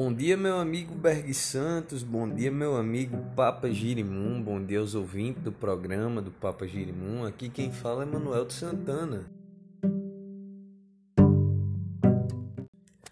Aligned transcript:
Bom 0.00 0.14
dia, 0.14 0.36
meu 0.36 0.60
amigo 0.60 0.94
Berg 0.94 1.34
Santos, 1.34 2.04
bom 2.04 2.32
dia, 2.32 2.52
meu 2.52 2.76
amigo 2.76 3.18
Papa 3.34 3.68
Girimum, 3.68 4.40
bom 4.40 4.64
dia 4.64 4.78
aos 4.78 4.94
ouvintes 4.94 5.42
do 5.42 5.50
programa 5.50 6.22
do 6.22 6.30
Papa 6.30 6.68
Girimum. 6.68 7.24
Aqui 7.24 7.48
quem 7.48 7.72
fala 7.72 8.04
é 8.04 8.06
Manuel 8.06 8.44
de 8.44 8.54
Santana. 8.54 9.24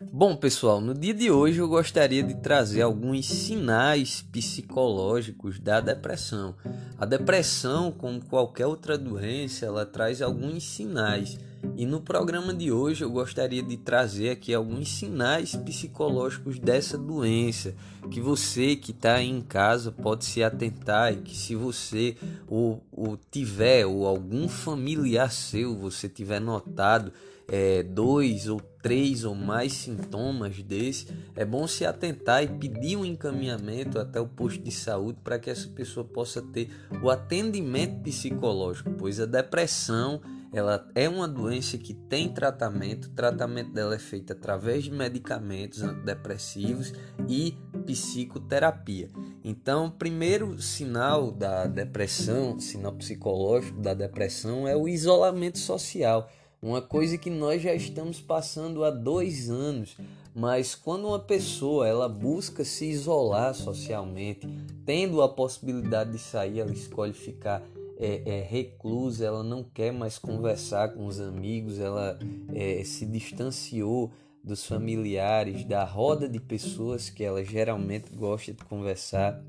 Bom, 0.00 0.36
pessoal, 0.36 0.80
no 0.80 0.94
dia 0.94 1.12
de 1.12 1.28
hoje 1.28 1.58
eu 1.58 1.66
gostaria 1.66 2.22
de 2.22 2.36
trazer 2.36 2.82
alguns 2.82 3.26
sinais 3.26 4.22
psicológicos 4.22 5.58
da 5.58 5.80
depressão. 5.80 6.54
A 6.96 7.04
depressão, 7.04 7.90
como 7.90 8.24
qualquer 8.24 8.66
outra 8.66 8.96
doença, 8.96 9.66
ela 9.66 9.84
traz 9.84 10.22
alguns 10.22 10.62
sinais. 10.62 11.36
E 11.74 11.84
no 11.84 12.00
programa 12.00 12.54
de 12.54 12.70
hoje 12.70 13.04
eu 13.04 13.10
gostaria 13.10 13.62
de 13.62 13.76
trazer 13.76 14.30
aqui 14.30 14.54
alguns 14.54 14.88
sinais 14.88 15.56
psicológicos 15.56 16.58
dessa 16.58 16.96
doença, 16.96 17.74
que 18.10 18.20
você 18.20 18.76
que 18.76 18.92
está 18.92 19.22
em 19.22 19.40
casa 19.40 19.90
pode 19.90 20.24
se 20.24 20.42
atentar 20.42 21.12
e 21.12 21.16
que 21.16 21.36
se 21.36 21.54
você 21.54 22.16
ou, 22.46 22.82
ou 22.92 23.18
tiver 23.30 23.86
ou 23.86 24.06
algum 24.06 24.48
familiar 24.48 25.30
seu, 25.30 25.76
você 25.76 26.08
tiver 26.08 26.40
notado 26.40 27.12
é, 27.48 27.82
dois 27.82 28.48
ou 28.48 28.60
três 28.82 29.24
ou 29.24 29.34
mais 29.34 29.72
sintomas 29.72 30.62
desse, 30.62 31.08
é 31.34 31.44
bom 31.44 31.66
se 31.66 31.84
atentar 31.84 32.42
e 32.42 32.48
pedir 32.48 32.96
um 32.96 33.04
encaminhamento 33.04 33.98
até 33.98 34.20
o 34.20 34.26
posto 34.26 34.62
de 34.62 34.70
saúde 34.70 35.18
para 35.22 35.38
que 35.38 35.50
essa 35.50 35.68
pessoa 35.68 36.04
possa 36.04 36.40
ter 36.40 36.70
o 37.02 37.10
atendimento 37.10 38.02
psicológico, 38.02 38.90
pois 38.92 39.20
a 39.20 39.26
depressão 39.26 40.20
ela 40.58 40.88
é 40.94 41.08
uma 41.08 41.28
doença 41.28 41.76
que 41.76 41.92
tem 41.92 42.32
tratamento, 42.32 43.06
o 43.06 43.10
tratamento 43.10 43.72
dela 43.72 43.94
é 43.94 43.98
feito 43.98 44.32
através 44.32 44.84
de 44.84 44.90
medicamentos 44.90 45.82
antidepressivos 45.82 46.94
e 47.28 47.56
psicoterapia. 47.84 49.08
Então, 49.44 49.86
o 49.86 49.90
primeiro 49.90 50.60
sinal 50.60 51.30
da 51.30 51.66
depressão, 51.66 52.58
sinal 52.58 52.92
psicológico 52.92 53.80
da 53.80 53.92
depressão 53.92 54.66
é 54.66 54.74
o 54.74 54.88
isolamento 54.88 55.58
social. 55.58 56.30
Uma 56.62 56.80
coisa 56.80 57.18
que 57.18 57.28
nós 57.28 57.60
já 57.60 57.74
estamos 57.74 58.20
passando 58.20 58.82
há 58.82 58.90
dois 58.90 59.50
anos, 59.50 59.94
mas 60.34 60.74
quando 60.74 61.06
uma 61.06 61.20
pessoa 61.20 61.86
ela 61.86 62.08
busca 62.08 62.64
se 62.64 62.86
isolar 62.86 63.54
socialmente, 63.54 64.48
tendo 64.86 65.20
a 65.20 65.28
possibilidade 65.28 66.12
de 66.12 66.18
sair, 66.18 66.60
ela 66.60 66.72
escolhe 66.72 67.12
ficar 67.12 67.62
é, 67.98 68.22
é, 68.24 68.42
reclusa, 68.42 69.26
ela 69.26 69.42
não 69.42 69.64
quer 69.64 69.92
mais 69.92 70.18
conversar 70.18 70.94
com 70.94 71.06
os 71.06 71.20
amigos, 71.20 71.78
ela 71.78 72.18
é, 72.54 72.82
se 72.84 73.06
distanciou 73.06 74.12
dos 74.44 74.64
familiares, 74.64 75.64
da 75.64 75.84
roda 75.84 76.28
de 76.28 76.38
pessoas 76.38 77.10
que 77.10 77.24
ela 77.24 77.42
geralmente 77.42 78.14
gosta 78.14 78.52
de 78.52 78.64
conversar. 78.64 79.42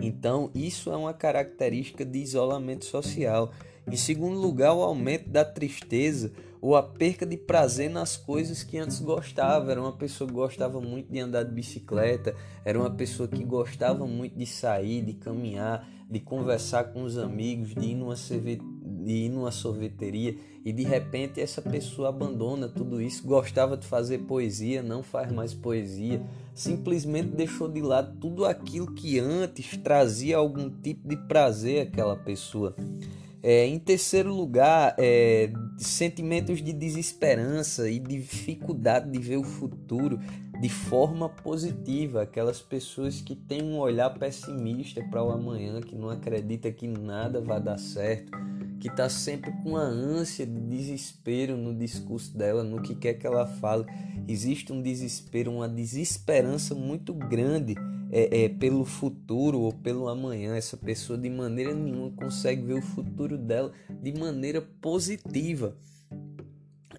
Então, 0.00 0.50
isso 0.54 0.90
é 0.90 0.96
uma 0.96 1.12
característica 1.12 2.04
de 2.04 2.18
isolamento 2.18 2.84
social. 2.84 3.52
Em 3.86 3.96
segundo 3.96 4.38
lugar, 4.38 4.74
o 4.74 4.82
aumento 4.82 5.28
da 5.28 5.44
tristeza 5.44 6.32
ou 6.62 6.76
a 6.76 6.82
perca 6.82 7.26
de 7.26 7.36
prazer 7.36 7.90
nas 7.90 8.16
coisas 8.16 8.62
que 8.62 8.78
antes 8.78 9.00
gostava. 9.00 9.72
Era 9.72 9.80
uma 9.80 9.92
pessoa 9.92 10.28
que 10.28 10.34
gostava 10.34 10.80
muito 10.80 11.12
de 11.12 11.18
andar 11.18 11.42
de 11.42 11.52
bicicleta, 11.52 12.36
era 12.64 12.78
uma 12.78 12.90
pessoa 12.90 13.28
que 13.28 13.42
gostava 13.42 14.06
muito 14.06 14.38
de 14.38 14.46
sair, 14.46 15.02
de 15.02 15.14
caminhar, 15.14 15.86
de 16.08 16.20
conversar 16.20 16.84
com 16.84 17.02
os 17.02 17.18
amigos, 17.18 17.74
de 17.74 17.86
ir 17.86 17.94
numa, 17.96 18.14
de 18.14 19.12
ir 19.12 19.28
numa 19.28 19.50
sorveteria 19.50 20.36
e 20.64 20.72
de 20.72 20.84
repente 20.84 21.40
essa 21.40 21.60
pessoa 21.60 22.10
abandona 22.10 22.68
tudo 22.68 23.02
isso. 23.02 23.26
Gostava 23.26 23.76
de 23.76 23.84
fazer 23.84 24.18
poesia, 24.18 24.82
não 24.82 25.02
faz 25.02 25.32
mais 25.32 25.52
poesia, 25.52 26.22
simplesmente 26.54 27.30
deixou 27.30 27.68
de 27.68 27.80
lado 27.80 28.16
tudo 28.20 28.44
aquilo 28.44 28.94
que 28.94 29.18
antes 29.18 29.76
trazia 29.78 30.36
algum 30.36 30.70
tipo 30.70 31.08
de 31.08 31.16
prazer 31.16 31.88
àquela 31.88 32.16
pessoa. 32.16 32.76
É, 33.42 33.66
em 33.66 33.76
terceiro 33.80 34.32
lugar, 34.32 34.94
é, 34.96 35.52
sentimentos 35.76 36.62
de 36.62 36.72
desesperança 36.72 37.88
e 37.88 37.98
dificuldade 37.98 39.10
de 39.10 39.18
ver 39.18 39.36
o 39.36 39.44
futuro 39.44 40.18
de 40.60 40.68
forma 40.68 41.28
positiva. 41.28 42.22
Aquelas 42.22 42.60
pessoas 42.60 43.20
que 43.20 43.34
têm 43.34 43.62
um 43.62 43.78
olhar 43.78 44.10
pessimista 44.10 45.02
para 45.02 45.24
o 45.24 45.30
amanhã, 45.30 45.80
que 45.80 45.96
não 45.96 46.08
acredita 46.08 46.70
que 46.70 46.86
nada 46.86 47.40
vai 47.40 47.60
dar 47.60 47.78
certo, 47.78 48.30
que 48.78 48.88
está 48.88 49.08
sempre 49.08 49.52
com 49.62 49.76
a 49.76 49.82
ânsia 49.82 50.46
de 50.46 50.60
desespero 50.60 51.56
no 51.56 51.74
discurso 51.74 52.36
dela, 52.36 52.62
no 52.62 52.82
que 52.82 52.94
quer 52.94 53.14
que 53.14 53.26
ela 53.26 53.46
fale. 53.46 53.84
Existe 54.28 54.72
um 54.72 54.80
desespero, 54.80 55.52
uma 55.52 55.68
desesperança 55.68 56.74
muito 56.74 57.12
grande 57.12 57.74
é, 58.12 58.44
é, 58.44 58.48
pelo 58.50 58.84
futuro 58.84 59.58
ou 59.60 59.72
pelo 59.72 60.06
amanhã. 60.08 60.54
Essa 60.54 60.76
pessoa 60.76 61.18
de 61.18 61.30
maneira 61.30 61.74
nenhuma 61.74 62.10
consegue 62.10 62.62
ver 62.62 62.74
o 62.74 62.82
futuro 62.82 63.38
dela 63.38 63.72
de 63.88 64.12
maneira 64.12 64.60
positiva. 64.60 65.74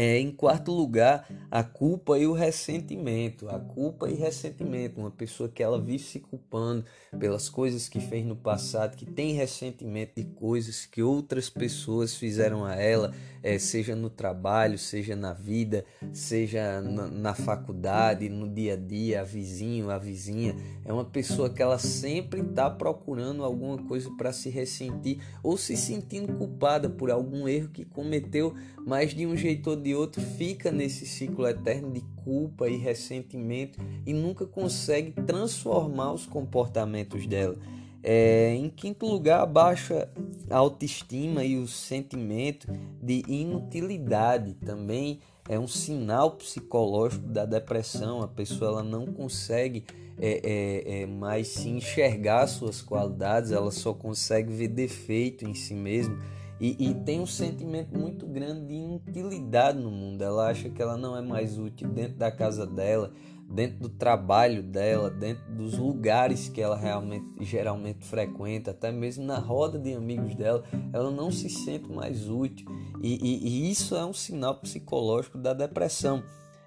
É, 0.00 0.16
em 0.16 0.30
quarto 0.30 0.70
lugar, 0.70 1.28
a 1.50 1.64
culpa 1.64 2.16
e 2.16 2.24
o 2.24 2.32
ressentimento. 2.32 3.48
A 3.48 3.58
culpa 3.58 4.08
e 4.08 4.14
ressentimento. 4.14 5.00
Uma 5.00 5.10
pessoa 5.10 5.48
que 5.48 5.60
ela 5.60 5.80
vive 5.80 5.98
se 5.98 6.20
culpando 6.20 6.84
pelas 7.18 7.48
coisas 7.48 7.88
que 7.88 7.98
fez 7.98 8.24
no 8.24 8.36
passado, 8.36 8.96
que 8.96 9.04
tem 9.04 9.32
ressentimento 9.32 10.12
de 10.14 10.22
coisas 10.22 10.86
que 10.86 11.02
outras 11.02 11.50
pessoas 11.50 12.14
fizeram 12.14 12.64
a 12.64 12.76
ela, 12.76 13.12
é, 13.42 13.58
seja 13.58 13.96
no 13.96 14.08
trabalho, 14.08 14.78
seja 14.78 15.16
na 15.16 15.32
vida, 15.32 15.84
seja 16.12 16.80
na, 16.80 17.08
na 17.08 17.34
faculdade, 17.34 18.28
no 18.28 18.48
dia 18.48 18.74
a 18.74 18.76
dia, 18.76 19.22
a 19.22 19.24
vizinho, 19.24 19.90
a 19.90 19.98
vizinha. 19.98 20.54
É 20.84 20.92
uma 20.92 21.04
pessoa 21.04 21.50
que 21.50 21.62
ela 21.62 21.78
sempre 21.78 22.40
está 22.40 22.70
procurando 22.70 23.42
alguma 23.42 23.78
coisa 23.78 24.08
para 24.16 24.32
se 24.32 24.48
ressentir 24.48 25.18
ou 25.42 25.56
se 25.56 25.76
sentindo 25.76 26.34
culpada 26.34 26.88
por 26.88 27.10
algum 27.10 27.48
erro 27.48 27.70
que 27.70 27.84
cometeu, 27.84 28.54
mas 28.86 29.14
de 29.14 29.26
um 29.26 29.36
jeito 29.36 29.70
ou 29.70 29.76
de 29.76 29.87
outro 29.94 30.20
fica 30.20 30.70
nesse 30.70 31.06
ciclo 31.06 31.46
eterno 31.46 31.92
de 31.92 32.00
culpa 32.24 32.68
e 32.68 32.76
ressentimento 32.76 33.78
e 34.06 34.12
nunca 34.12 34.46
consegue 34.46 35.12
transformar 35.22 36.12
os 36.12 36.26
comportamentos 36.26 37.26
dela. 37.26 37.56
É, 38.02 38.54
em 38.54 38.70
quinto 38.70 39.06
lugar, 39.06 39.40
a 39.40 39.46
baixa 39.46 40.08
autoestima 40.48 41.44
e 41.44 41.56
o 41.56 41.66
sentimento 41.66 42.68
de 43.02 43.24
inutilidade 43.26 44.54
também 44.54 45.20
é 45.48 45.58
um 45.58 45.66
sinal 45.66 46.32
psicológico 46.32 47.26
da 47.26 47.44
depressão. 47.44 48.22
A 48.22 48.28
pessoa 48.28 48.70
ela 48.70 48.82
não 48.82 49.06
consegue 49.06 49.84
é, 50.20 50.40
é, 50.42 51.00
é, 51.02 51.06
mais 51.06 51.48
se 51.48 51.68
enxergar 51.68 52.46
suas 52.46 52.82
qualidades, 52.82 53.52
ela 53.52 53.70
só 53.70 53.92
consegue 53.94 54.52
ver 54.52 54.68
defeito 54.68 55.44
em 55.44 55.54
si 55.54 55.74
mesma 55.74 56.18
e, 56.60 56.88
e, 56.88 56.94
tem 56.94 57.20
um 57.20 57.26
sentimento 57.26 57.96
muito 57.96 58.26
grande 58.26 58.66
de 58.66 58.74
inutilidade 58.74 59.78
no 59.78 59.90
mundo. 59.90 60.22
Ela 60.22 60.48
acha 60.48 60.68
que 60.68 60.82
ela 60.82 60.96
não 60.96 61.16
é 61.16 61.22
mais 61.22 61.56
útil 61.56 61.88
dentro 61.88 62.16
da 62.16 62.32
casa 62.32 62.66
dela, 62.66 63.12
dentro 63.48 63.78
do 63.78 63.88
trabalho 63.88 64.62
dela, 64.62 65.08
dentro 65.08 65.50
dos 65.52 65.78
lugares 65.78 66.48
que 66.48 66.60
ela 66.60 66.76
realmente 66.76 67.26
geralmente 67.40 68.04
frequenta, 68.04 68.72
até 68.72 68.90
mesmo 68.90 69.24
na 69.24 69.38
roda 69.38 69.78
de 69.78 69.94
amigos 69.94 70.34
dela, 70.34 70.64
ela 70.92 71.10
não 71.10 71.30
se 71.30 71.48
sente 71.48 71.88
mais 71.90 72.28
útil. 72.28 72.66
E, 73.00 73.14
e, 73.14 73.48
e 73.48 73.70
isso 73.70 73.94
é 73.94 74.04
um 74.04 74.12
sinal 74.12 74.56
psicológico 74.56 75.38
da 75.38 75.54
depressão. 75.54 76.22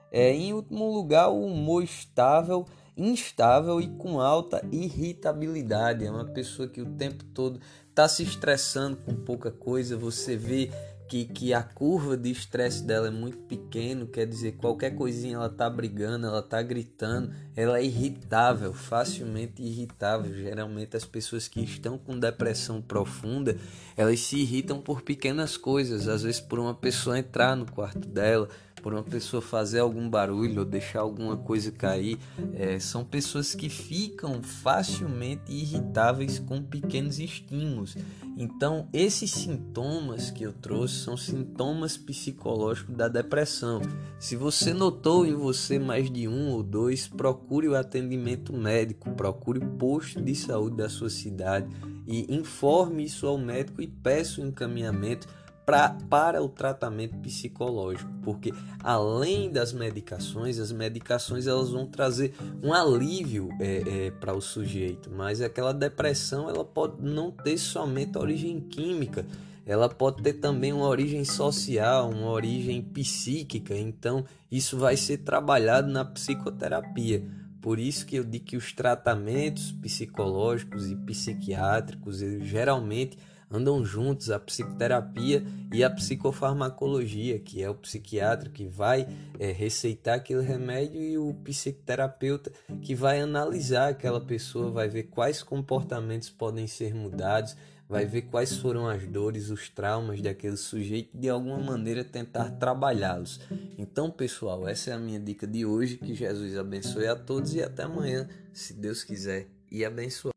É, 0.10 0.34
em 0.34 0.54
último 0.54 0.92
lugar, 0.92 1.30
o 1.30 1.46
humor 1.46 1.84
estável 1.84 2.66
instável 2.96 3.80
e 3.80 3.88
com 3.88 4.20
alta 4.20 4.66
irritabilidade. 4.72 6.06
É 6.06 6.12
uma 6.12 6.26
pessoa 6.26 6.68
que 6.68 6.82
o 6.82 6.86
tempo 6.86 7.24
todo 7.26 7.60
está 7.90 8.08
se 8.08 8.24
estressando 8.24 8.98
com 8.98 9.16
pouca 9.16 9.52
coisa. 9.52 9.98
Você 9.98 10.36
vê 10.36 10.70
que, 11.12 11.26
que 11.26 11.54
a 11.54 11.62
curva 11.62 12.16
de 12.16 12.32
estresse 12.32 12.84
dela 12.84 13.08
é 13.08 13.12
muito 13.12 13.38
pequeno, 13.40 14.08
quer 14.08 14.26
dizer, 14.26 14.54
qualquer 14.54 14.92
coisinha 14.92 15.36
ela 15.36 15.50
tá 15.50 15.70
brigando, 15.70 16.26
ela 16.26 16.42
tá 16.42 16.62
gritando, 16.62 17.34
ela 17.54 17.80
é 17.80 17.84
irritável, 17.84 18.72
facilmente 18.72 19.62
irritável. 19.62 20.34
Geralmente 20.34 20.96
as 20.96 21.04
pessoas 21.04 21.50
que 21.50 21.60
estão 21.60 21.98
com 21.98 22.18
depressão 22.18 22.82
profunda, 22.82 23.58
elas 23.98 24.22
se 24.22 24.38
irritam 24.38 24.80
por 24.80 25.02
pequenas 25.02 25.58
coisas, 25.58 26.08
às 26.08 26.24
vezes 26.24 26.40
por 26.40 26.60
uma 26.60 26.74
pessoa 26.74 27.20
entrar 27.20 27.58
no 27.58 27.70
quarto 27.70 28.08
dela, 28.08 28.48
por 28.82 28.94
uma 28.94 29.04
pessoa 29.04 29.42
fazer 29.42 29.80
algum 29.80 30.10
barulho 30.10 30.60
ou 30.60 30.66
deixar 30.66 31.02
alguma 31.02 31.38
coisa 31.38 31.72
cair, 31.72 32.18
é, 32.54 32.80
são 32.80 33.04
pessoas 33.04 33.54
que 33.54 33.70
ficam 33.70 34.42
facilmente 34.42 35.52
irritáveis 35.52 36.40
com 36.40 36.62
pequenos 36.62 37.20
estímulos. 37.20 37.96
Então, 38.38 38.88
esses 38.94 39.32
sintomas 39.32 40.32
que 40.32 40.44
eu 40.44 40.54
trouxe 40.54 40.96
são 40.96 41.16
sintomas 41.18 41.98
psicológicos 41.98 42.96
da 42.96 43.08
depressão. 43.08 43.82
Se 44.20 44.36
você 44.36 44.74
notou 44.74 45.26
em 45.26 45.34
você 45.34 45.78
mais 45.78 46.10
de 46.10 46.28
um 46.28 46.50
ou 46.50 46.64
dois, 46.64 47.08
procure 47.08 47.68
o 47.68 47.76
atendimento 47.76 48.54
médico, 48.54 49.12
procure 49.12 49.60
o 49.60 49.70
posto 49.72 50.22
de 50.22 50.34
saúde 50.34 50.78
da 50.78 50.90
sua 50.90 51.10
cidade 51.10 51.68
e 52.08 52.34
informe 52.34 53.04
isso 53.04 53.28
ao 53.28 53.38
médico 53.38 53.82
e 53.82 53.88
peça 53.88 54.42
o 54.42 54.46
encaminhamento 54.46 55.28
pra, 55.66 55.90
para 56.10 56.42
o 56.42 56.50
tratamento 56.50 57.18
psicológico, 57.18 58.12
porque 58.24 58.54
além 58.84 59.50
das 59.52 59.74
medicações, 59.74 60.60
as 60.60 60.72
medicações 60.72 61.48
elas 61.48 61.70
vão 61.70 61.86
trazer 61.86 62.34
um 62.64 62.74
alívio 62.74 63.50
é, 63.60 64.08
é, 64.08 64.12
para 64.12 64.34
o 64.34 64.42
sujeito, 64.42 65.10
mas 65.12 65.42
aquela 65.42 65.74
depressão 65.74 66.50
ela 66.50 66.66
pode 66.66 67.02
não 67.02 67.32
ter 67.32 67.58
somente 67.58 68.18
origem 68.18 68.60
química, 68.60 69.26
ela 69.66 69.88
pode 69.88 70.22
ter 70.24 70.34
também 70.34 70.74
uma 70.74 70.88
origem 70.88 71.24
social, 71.24 72.10
uma 72.10 72.30
origem 72.30 72.82
psíquica, 72.82 73.76
então 73.76 74.26
isso 74.52 74.78
vai 74.78 74.98
ser 74.98 75.20
trabalhado 75.20 75.90
na 75.90 76.04
psicoterapia. 76.04 77.24
Por 77.62 77.78
isso 77.78 78.08
que 78.08 78.16
eu 78.16 78.24
digo 78.24 78.44
que 78.44 78.58
os 78.58 78.74
tratamentos 78.74 79.72
psicológicos 79.72 80.90
e 80.90 80.96
psiquiátricos 80.96 82.18
geralmente 82.18 83.20
andam 83.52 83.84
juntos 83.84 84.32
a 84.32 84.40
psicoterapia 84.40 85.44
e 85.74 85.84
a 85.84 85.90
psicofarmacologia, 85.90 87.40
que 87.40 87.62
é 87.62 87.70
o 87.70 87.76
psiquiatra 87.76 88.50
que 88.50 88.66
vai 88.66 89.08
é, 89.40 89.52
receitar 89.52 90.16
aquele 90.16 90.42
remédio 90.42 91.02
e 91.02 91.18
o 91.18 91.34
psicoterapeuta 91.44 92.52
que 92.82 92.96
vai 92.96 93.20
analisar 93.20 93.90
aquela 93.90 94.22
pessoa, 94.22 94.72
vai 94.72 94.88
ver 94.88 95.04
quais 95.04 95.44
comportamentos 95.44 96.30
podem 96.30 96.68
ser 96.68 96.94
mudados, 96.94 97.56
vai 97.92 98.06
ver 98.06 98.22
quais 98.22 98.56
foram 98.56 98.88
as 98.88 99.06
dores, 99.06 99.50
os 99.50 99.68
traumas 99.68 100.22
daquele 100.22 100.56
sujeito 100.56 101.10
e 101.14 101.18
de 101.18 101.30
alguma 101.30 101.60
maneira 101.60 102.06
tentar 102.06 102.50
trabalhá-los. 102.52 103.42
Então, 103.78 104.10
pessoal, 104.10 104.66
essa 104.66 104.92
é 104.92 104.94
a 104.94 104.98
minha 104.98 105.20
dica 105.20 105.46
de 105.46 105.66
hoje. 105.66 105.98
Que 105.98 106.16
Jesus 106.16 106.58
abençoe 106.58 107.08
a 107.08 107.18
todos 107.18 107.54
e 107.54 107.62
até 107.62 107.84
amanhã, 107.84 108.30
se 108.54 108.74
Deus 108.74 109.04
quiser, 109.04 109.48
e 109.70 109.84
abençoe. 109.84 110.32